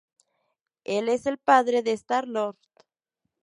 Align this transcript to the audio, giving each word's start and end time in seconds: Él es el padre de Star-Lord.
Él 0.85 1.09
es 1.09 1.27
el 1.27 1.37
padre 1.37 1.83
de 1.83 1.91
Star-Lord. 1.91 2.57